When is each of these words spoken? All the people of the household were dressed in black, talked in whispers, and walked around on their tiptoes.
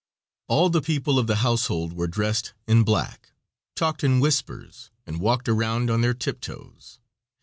All 0.47 0.71
the 0.71 0.81
people 0.81 1.19
of 1.19 1.27
the 1.27 1.35
household 1.45 1.93
were 1.93 2.07
dressed 2.07 2.55
in 2.65 2.81
black, 2.81 3.33
talked 3.75 4.03
in 4.03 4.19
whispers, 4.19 4.89
and 5.05 5.21
walked 5.21 5.47
around 5.47 5.91
on 5.91 6.01
their 6.01 6.15
tiptoes. 6.15 6.99